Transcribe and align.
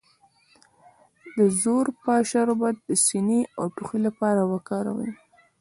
د 1.37 1.39
زوفا 1.61 2.15
شربت 2.31 2.75
د 2.87 2.89
سینې 3.05 3.41
او 3.57 3.65
ټوخي 3.75 3.99
لپاره 4.07 4.41
وکاروئ 4.51 5.11